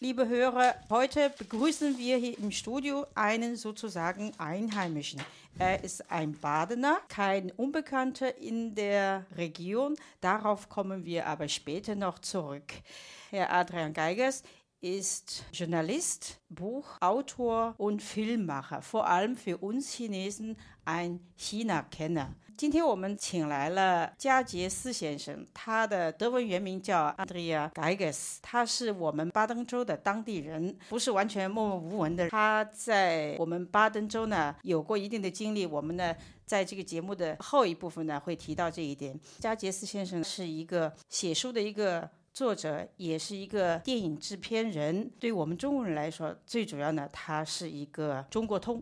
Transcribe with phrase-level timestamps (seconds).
[0.00, 5.20] Liebe Hörer, heute begrüßen wir hier im Studio einen sozusagen Einheimischen.
[5.58, 9.96] Er ist ein Badener, kein Unbekannter in der Region.
[10.20, 12.74] Darauf kommen wir aber später noch zurück.
[13.30, 14.44] Herr Adrian Geigers
[14.80, 22.28] ist Journalist, Buchautor und Filmmacher, vor allem für uns Chinesen ein China-Kenner.
[22.56, 32.28] 今天我们请来了加杰斯先生，他的德文原名叫 Andrea Geiges，他是我们巴登州的当地人，不是完全默默无闻的。
[32.30, 36.12] 他在我们巴登州呢有过一定的经历，我们呢
[36.44, 39.18] 在这个节目的后一部分呢会提到这一点。
[39.38, 42.10] 加杰斯先生是一个写书的一个。
[42.37, 48.81] 作者也是一个电影制片人，对我们中国人来说，最主要呢，他是一个中国通。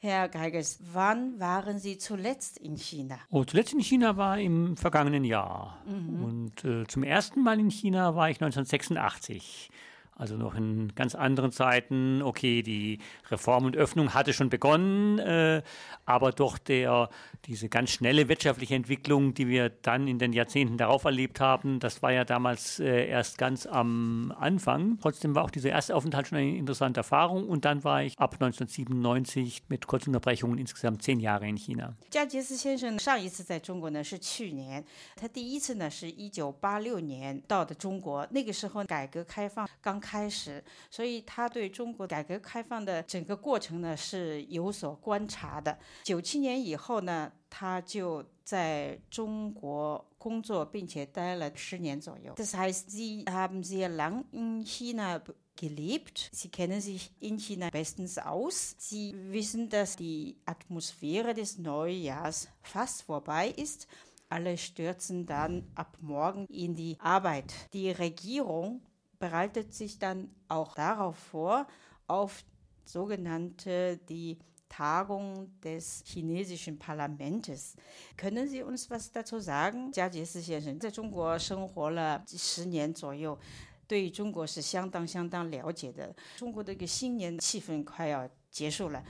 [0.00, 3.20] Herr Geigers, wann waren Sie zuletzt in China?
[3.30, 5.82] Oh, zuletzt in China war im vergangenen Jahr.
[5.86, 6.24] Mhm.
[6.24, 9.70] Und äh, zum ersten Mal in China war ich 1986.
[10.16, 12.20] Also noch in ganz anderen Zeiten.
[12.22, 12.98] Okay, die
[13.30, 15.62] Reform und Öffnung hatte schon begonnen, äh,
[16.04, 17.08] aber doch der,
[17.46, 22.02] diese ganz schnelle wirtschaftliche Entwicklung, die wir dann in den Jahrzehnten darauf erlebt haben, das
[22.02, 24.98] war ja damals äh, erst ganz am Anfang.
[25.00, 28.34] Trotzdem war auch dieser erste Aufenthalt schon eine interessante Erfahrung und dann war ich ab
[28.34, 31.94] 1997 mit kurzen Unterbrechungen insgesamt zehn Jahre in China.
[32.10, 34.84] 加杰斯先生上一次在中国呢是去年，
[35.16, 40.00] 他第一次呢是一九八六年到的中国，那个时候改革开放刚。
[40.06, 45.76] 开始，所以他对中国改革开放的整个过程呢是有所观察的。
[46.04, 52.34] 九七年以后呢，他就在中国工作，并且待了十年左右。
[52.34, 55.20] Das heißt, Sie haben sehr lang in China
[55.56, 56.28] gelebt.
[56.32, 58.74] Sie kennen sich in China bestens aus.
[58.78, 63.86] Sie wissen, dass die Atmosphäre des Neujahrs fast vorbei ist.
[64.28, 67.52] Alle stürzen dann ab morgen in die Arbeit.
[67.74, 68.80] Die Regierung
[69.19, 71.67] bereitet sich dann auch darauf vor,
[72.07, 72.43] auf
[72.85, 74.37] sogenannte die
[74.69, 77.75] Tagung des chinesischen Parlaments.
[78.17, 79.91] Können Sie uns was dazu sagen?
[79.91, 83.39] 佳杰斯先生在中国生活了十年左右，
[83.87, 86.13] 对中国是相当相当了解的。
[86.35, 89.03] 中国的一个新年气氛快要结束了，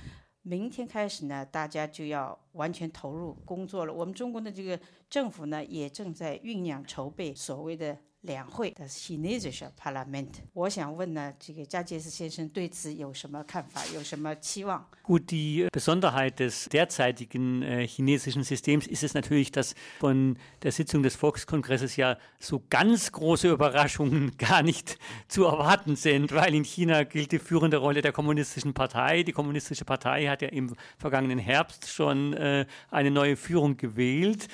[0.43, 3.93] 明天开始呢，大家就要完全投入工作了。
[3.93, 4.79] 我们中国的这个
[5.09, 10.28] 政府呢，也正在酝酿筹备所谓的两会的 chinesische Parlament。
[10.52, 14.86] 我想问呢，这个加杰斯先生对此有什么看法，有什么期望？
[15.02, 21.16] Gut, die Besonderheit des derzeitigen äh, chinesischen Systems ist es natürlich, dass von der Sitzung des
[21.16, 27.32] Volkskongresses ja so ganz große Überraschungen gar nicht zu erwarten sind, weil in China gilt
[27.32, 29.24] die führende Rolle der kommunistischen Partei.
[29.24, 34.46] Die kommunistische Partei hat ja im vergangenen Herbst schon äh, eine neue Führung gewählt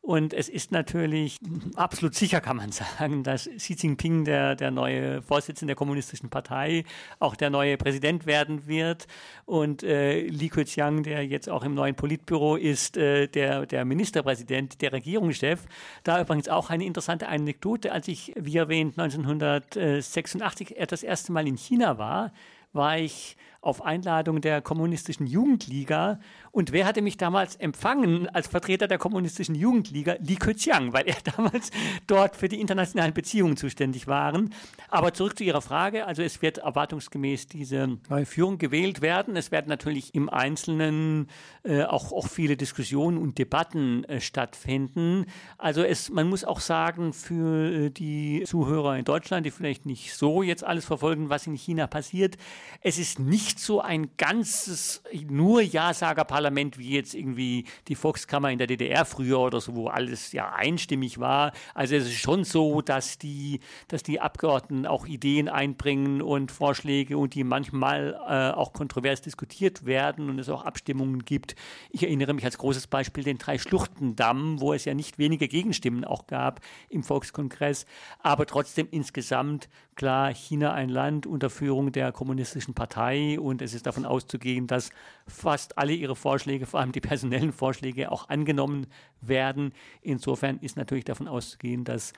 [0.00, 1.38] und es ist natürlich
[1.74, 6.83] absolut sicher, kann man sagen, dass Xi Jinping der, der neue Vorsitzende der Kommunistischen Partei,
[7.19, 9.07] auch der neue Präsident werden wird.
[9.45, 14.81] Und äh, Li Keqiang, der jetzt auch im neuen Politbüro ist, äh, der, der Ministerpräsident,
[14.81, 15.61] der Regierungschef.
[16.03, 17.91] Da übrigens auch eine interessante Anekdote.
[17.91, 22.31] Als ich, wie erwähnt, 1986 das erste Mal in China war,
[22.73, 26.19] war ich auf Einladung der Kommunistischen Jugendliga.
[26.51, 30.15] Und wer hatte mich damals empfangen als Vertreter der Kommunistischen Jugendliga?
[30.19, 31.69] Li Keqiang, weil er damals
[32.07, 34.53] dort für die internationalen Beziehungen zuständig waren.
[34.89, 36.07] Aber zurück zu Ihrer Frage.
[36.07, 39.35] Also es wird erwartungsgemäß diese neue Führung gewählt werden.
[39.35, 41.27] Es werden natürlich im Einzelnen
[41.63, 45.27] äh, auch, auch viele Diskussionen und Debatten äh, stattfinden.
[45.59, 50.15] Also es, man muss auch sagen, für äh, die Zuhörer in Deutschland, die vielleicht nicht
[50.15, 52.37] so jetzt alles verfolgen, was in China passiert,
[52.81, 58.57] es ist nicht nicht so ein ganzes nur Ja-Sager-Parlament wie jetzt irgendwie die Volkskammer in
[58.57, 61.51] der DDR früher oder so, wo alles ja einstimmig war.
[61.73, 63.59] Also es ist schon so, dass die,
[63.89, 69.85] dass die Abgeordneten auch Ideen einbringen und Vorschläge und die manchmal äh, auch kontrovers diskutiert
[69.85, 71.55] werden und es auch Abstimmungen gibt.
[71.89, 76.25] Ich erinnere mich als großes Beispiel den Drei-Schluchten-Damm, wo es ja nicht wenige Gegenstimmen auch
[76.27, 77.85] gab im Volkskongress,
[78.19, 83.85] aber trotzdem insgesamt klar China ein Land unter Führung der kommunistischen Partei und es ist
[83.85, 84.91] davon auszugehen, dass
[85.27, 88.87] fast alle ihre Vorschläge, vor allem die personellen Vorschläge, auch angenommen
[89.21, 89.73] werden.
[90.01, 92.13] Insofern ist natürlich davon auszugehen, dass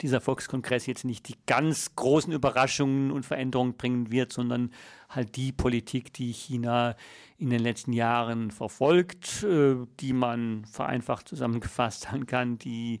[0.00, 4.70] dieser Volkskongress jetzt nicht die ganz großen Überraschungen und Veränderungen bringen wird, sondern
[5.08, 6.96] halt die Politik, die China
[7.38, 13.00] in den letzten Jahren verfolgt, äh, die man vereinfacht zusammengefasst sagen kann, die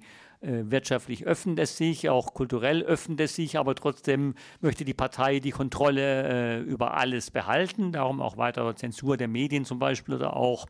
[0.70, 5.52] wirtschaftlich öffnet es sich, auch kulturell öffnet es sich, aber trotzdem möchte die Partei die
[5.52, 10.66] Kontrolle äh, über alles behalten, darum auch weiter Zensur der Medien zum Beispiel oder auch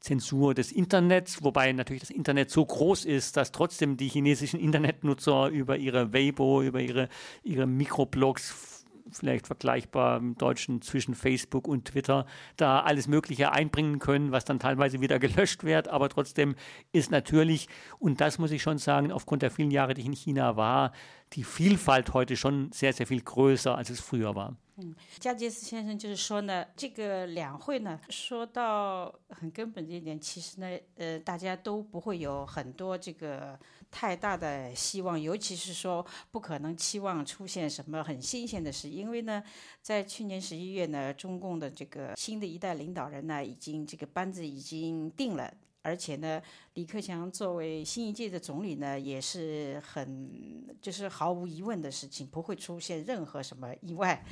[0.00, 5.48] Zensur des Internets, wobei natürlich das Internet so groß ist, dass trotzdem die chinesischen Internetnutzer
[5.48, 7.08] über ihre Weibo, über ihre,
[7.44, 8.79] ihre Mikroblogs
[9.12, 12.26] vielleicht vergleichbar im Deutschen zwischen Facebook und Twitter,
[12.56, 15.88] da alles Mögliche einbringen können, was dann teilweise wieder gelöscht wird.
[15.88, 16.54] Aber trotzdem
[16.92, 17.68] ist natürlich,
[17.98, 20.92] und das muss ich schon sagen, aufgrund der vielen Jahre, die ich in China war,
[21.32, 24.56] die Vielfalt heute schon sehr, sehr viel größer, als es früher war.
[24.82, 33.58] 嗯，加杰斯先生就是说呢，这个两会呢，说到很根本的一点，其实呢，呃，大家都不会有很多这个
[33.90, 39.42] 太大的希望，尤其是说不可能期望出现什么很新鲜的事，因为呢，
[39.82, 45.52] 在去年十一月呢，中共的这个新的一代领导人呢，已经这个班子已经定了。
[45.82, 46.42] 而且呢，
[46.74, 54.22] 李克强作为新一届的总理呢，也是很就是毫无疑问的事情，不会出现任何什么意外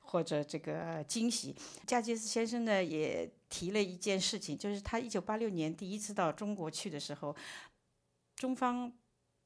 [0.00, 1.56] 或者这个惊喜。
[1.86, 7.34] 加杰斯先生呢也提了一件事情，就是他一九八六年第一次到中国去的时候，
[8.36, 8.92] 中方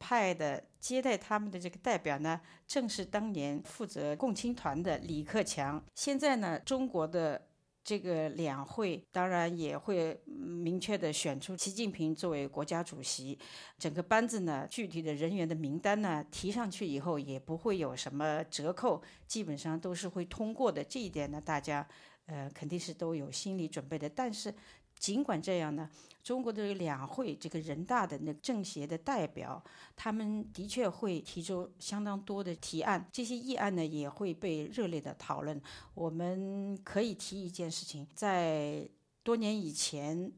[0.00, 5.80] 派的接待他们的这个代表呢，正是当年负责共青团的李克强。
[5.94, 7.46] 现在呢，中国的。
[7.84, 13.38] 这个两会当然也会明确的选出习近平作为国家主席，
[13.78, 20.84] 整个班子呢，具体的人员的名单呢提上去以后也不会有什么折扣，基本上都是会通过的。
[20.84, 21.86] 这一点呢，大家
[22.26, 24.08] 呃肯定是都有心理准备的。
[24.08, 24.54] 但是。
[25.02, 25.90] 尽管这样呢，
[26.22, 29.60] 中国的两会这个人大的那政协的代表，
[29.96, 35.60] 他们的确会提出相当多的提案，这些议案呢也会被热烈的讨论。
[35.94, 38.88] 我们可以提一件事情，在
[39.24, 40.30] 多年以前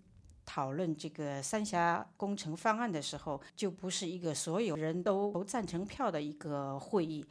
[0.47, 7.23] 讨论这个三峡工程方案的时候，就不是一个所有人都投赞成票的一个会议，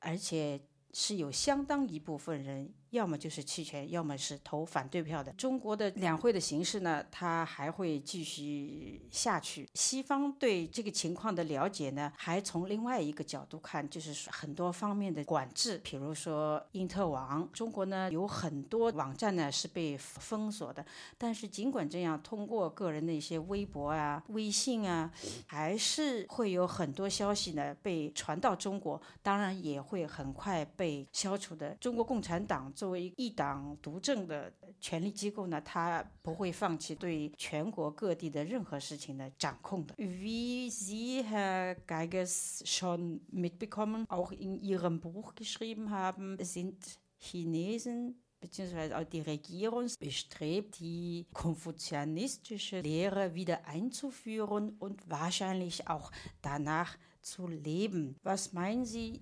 [0.00, 0.60] 而且
[0.92, 2.70] 是有相当一部分人。
[2.94, 5.32] 要么就是弃权，要么是投反对票的。
[5.32, 9.68] 中国的两会的形式呢，它还会继续下去。
[9.74, 17.50] 西方对这个情况的了解呢，还从另外一个角度看，就是很多方面的管制，比如说因特网。
[17.52, 20.86] 中国呢有很多网站呢是被封锁的，
[21.18, 25.10] 但是尽管这样，通过个人的一些微博啊、微信啊，
[25.46, 31.70] 还是会有很多消息呢被传到中国，当然也会很快被消除的。
[31.80, 32.72] 中国共产党。
[32.83, 39.93] 作为一党独政的权力机构呢，它不会放弃对全国各地的任何事情的掌控的。
[39.95, 46.77] Wie Sie, Herr Geigers, schon mitbekommen, auch in Ihrem Buch geschrieben haben, sind
[47.19, 56.09] Chinesen beziehungsweise auch die Regierung bestrebt, die konfuzianistische Lehre wieder einzuführen und wahrscheinlich auch
[56.41, 58.15] danach zu leben.
[58.23, 59.21] Was meinen Sie,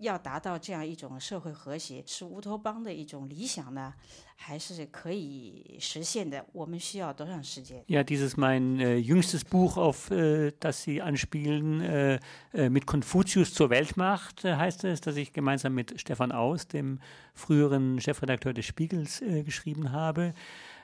[0.00, 3.94] 要达到这样一种社会和谐，是乌托邦的一种理想呢，
[4.36, 6.44] 还是可以实现的？
[6.52, 7.82] 我们需要多长时间？
[7.88, 12.20] Ja, dieses mein äh, jüngstes Buch, auf äh, das Sie anspielen, äh,
[12.52, 17.00] äh mit Konfuzius zur Weltmacht, äh, heißt es, das ich gemeinsam mit Stefan Aus, dem
[17.32, 20.34] früheren Chefredakteur des Spiegels, äh, geschrieben habe.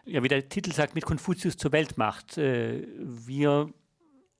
[0.06, 2.36] Ja, wie der Titel sagt, mit Konfuzius zur Weltmacht.
[2.38, 3.68] wir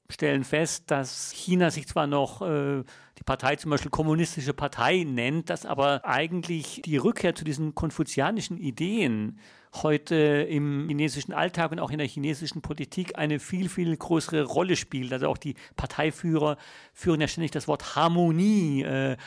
[0.09, 2.83] stellen fest, dass China sich zwar noch äh,
[3.18, 8.58] die Partei zum Beispiel kommunistische Partei nennt, dass aber eigentlich die Rückkehr zu diesen konfuzianischen
[8.58, 9.40] Ideen
[9.84, 14.76] heute im chinesischen Alltag und auch in der chinesischen Politik eine viel, viel größere Rolle
[14.76, 15.14] spielt.
[15.14, 16.58] Also auch die Parteiführer
[16.94, 19.18] führen ja ständig das Wort Harmonie, äh,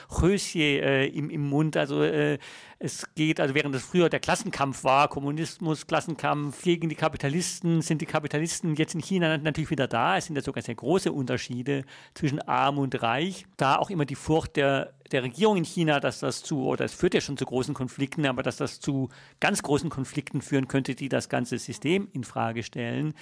[0.54, 1.76] äh, im, im Mund.
[1.76, 2.38] Also äh,
[2.78, 8.00] es geht, also während es früher der Klassenkampf war, Kommunismus, Klassenkampf gegen die Kapitalisten, sind
[8.00, 10.16] die Kapitalisten jetzt in China natürlich wieder da.
[10.16, 13.46] Es sind ja sogar sehr große Unterschiede zwischen arm und reich.
[13.56, 16.94] Da auch immer die Furcht der, der Regierung in China, dass das zu, oder es
[16.94, 19.08] führt ja schon zu großen Konflikten, aber dass das zu
[19.40, 23.14] ganz großen Konflikten führen könnte, die das ganze System in Frage stellen.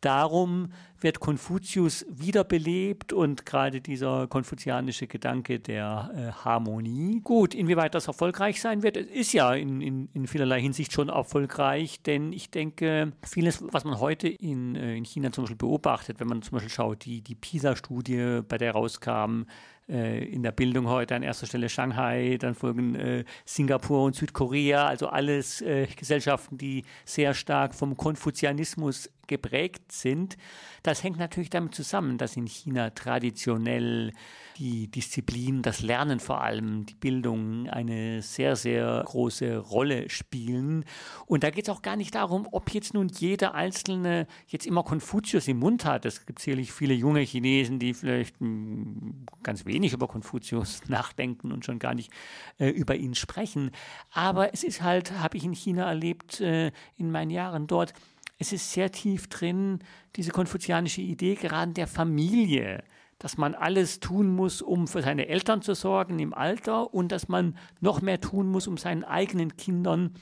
[0.00, 7.20] Darum wird Konfuzius wiederbelebt und gerade dieser konfuzianische Gedanke der äh, Harmonie.
[7.22, 12.02] Gut, inwieweit das erfolgreich sein wird, ist ja in, in, in vielerlei Hinsicht schon erfolgreich,
[12.02, 16.28] denn ich denke, vieles, was man heute in, äh, in China zum Beispiel beobachtet, wenn
[16.28, 19.44] man zum Beispiel schaut, die, die PISA-Studie, bei der rauskam,
[19.88, 24.86] äh, in der Bildung heute an erster Stelle Shanghai, dann folgen äh, Singapur und Südkorea,
[24.86, 30.36] also alles äh, Gesellschaften, die sehr stark vom Konfuzianismus geprägt sind.
[30.82, 34.12] Das hängt natürlich damit zusammen, dass in China traditionell
[34.58, 40.84] die Disziplin, das Lernen vor allem, die Bildung eine sehr, sehr große Rolle spielen.
[41.24, 44.82] Und da geht es auch gar nicht darum, ob jetzt nun jeder Einzelne jetzt immer
[44.82, 46.04] Konfuzius im Mund hat.
[46.04, 51.64] Es gibt sicherlich viele junge Chinesen, die vielleicht hm, ganz wenig über Konfuzius nachdenken und
[51.64, 52.12] schon gar nicht
[52.58, 53.70] äh, über ihn sprechen.
[54.12, 57.94] Aber es ist halt, habe ich in China erlebt, äh, in meinen Jahren dort,
[58.42, 59.78] es ist sehr tief drin,
[60.16, 62.82] diese konfuzianische Idee gerade der Familie,
[63.20, 67.28] dass man alles tun muss, um für seine Eltern zu sorgen im Alter und dass
[67.28, 70.14] man noch mehr tun muss, um seinen eigenen Kindern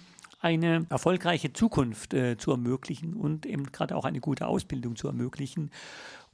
[0.42, 5.70] eine erfolgreiche Zukunft äh, zu ermöglichen und eben gerade auch eine gute Ausbildung zu ermöglichen.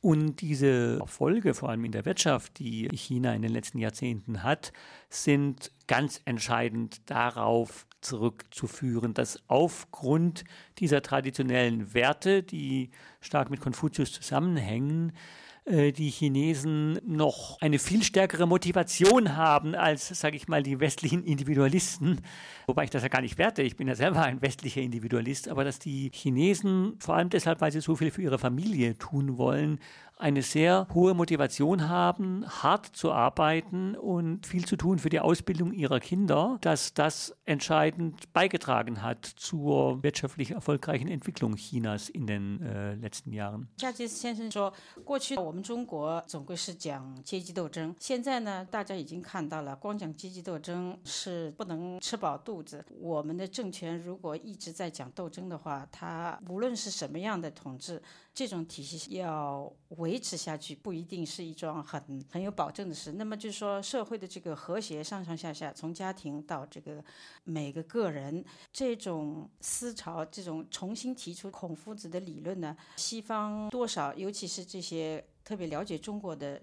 [0.01, 4.73] Und diese Erfolge, vor allem in der Wirtschaft, die China in den letzten Jahrzehnten hat,
[5.09, 10.45] sind ganz entscheidend darauf zurückzuführen, dass aufgrund
[10.79, 15.13] dieser traditionellen Werte, die stark mit Konfuzius zusammenhängen,
[15.67, 21.25] äh, die Chinesen noch eine viel stärkere Motivation haben als, sage ich mal, die westlichen
[21.25, 22.21] Individualisten.
[22.67, 23.63] Wobei ich das ja gar nicht werte.
[23.63, 25.49] Ich bin ja selber ein westlicher Individualist.
[25.49, 29.39] Aber dass die Chinesen, vor allem deshalb, weil sie so viel für ihre Familie tun
[29.39, 29.81] wollen,
[30.17, 35.73] eine sehr hohe Motivation haben, hart zu arbeiten und viel zu tun für die Ausbildung
[35.73, 42.95] ihrer Kinder, dass das entscheidend beigetragen hat zur wirtschaftlich erfolgreichen Entwicklung Chinas in den äh,
[42.95, 43.69] letzten Jahren.
[58.37, 67.03] 这种体系要维持下去不一定是一桩很很有保证的事那么就是说社会的这个和谐上上下下从家庭到这个
[67.45, 76.61] 每个个人这种思潮这种重新提出孔夫子的理论呢西方多少尤其是这些特别了解中国的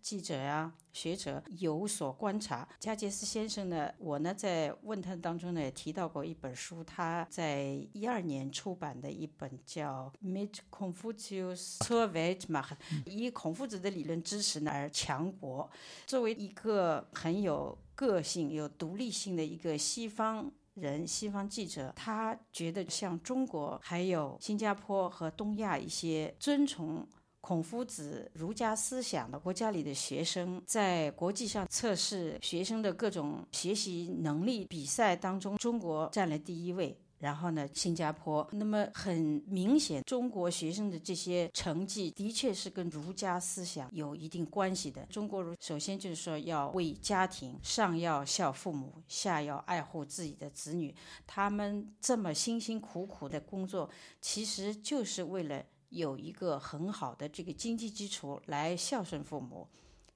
[0.00, 2.68] 记者呀，学者有所观察。
[2.78, 12.68] 加杰斯先生呢，我呢在问他当中呢也提到过一本书，他在一二年出版的一本叫《Mit Confucius zur Weltmacht》，
[13.04, 15.68] 以孔夫子的理论支持呢而强国。
[16.06, 27.06] 作为一个很有个性、有独立性的一个西方人、西方记者，他觉得像中国、还有新加坡和东亚一些遵从。
[27.46, 36.98] 孔夫子儒家思想的国家里的学生，在国际上测试学生的各种学习能力比赛当中，中国占了第一位。
[37.20, 38.46] 然后呢，新加坡。
[38.50, 45.06] 那么很明显，中国学生的这些成绩的确是跟儒家思想有一定关系的。
[45.06, 50.92] 中国儒首先就是说要为家庭，上要孝父母，下要爱护自己的子女。
[51.28, 53.88] 他们这么辛辛苦苦的工作，
[54.20, 55.64] 其实就是为了。
[55.96, 59.66] 有一个很好的这个经济基础来孝顺父母，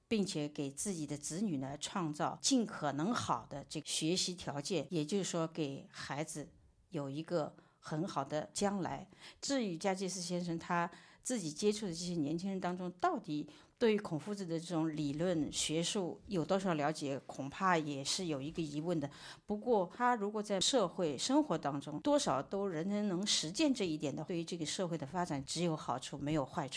[0.07, 6.47] 并且给自己的子女呢创造尽可能好的这个学习条件，也就是说给孩子
[6.89, 9.07] 有一个很好的将来。
[9.41, 10.89] 至于加基斯先生他
[11.23, 13.47] 自己接触的这些年轻人当中，到底。
[13.81, 19.09] 对于孔夫子的这种理论学术有多少了解，恐怕也是有一个疑问的。
[19.47, 26.69] 不过，他如果在社会生活当中多少都人人能实践这一点的，对于这个社会的发展只有好处，没有坏处。